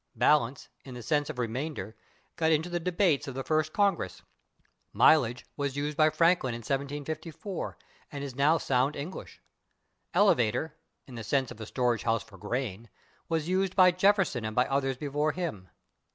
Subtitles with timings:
[0.17, 1.95] /Balance/, in the sense of remainder,
[2.35, 4.23] got into the debates of the First Congress.
[4.95, 7.77] /Mileage/ was used by Franklin in 1754,
[8.11, 9.41] and is now sound English.
[10.15, 10.71] /Elevator/,
[11.05, 12.89] in the sense of a storage house for grain,
[13.29, 15.69] was used by Jefferson and by others before him.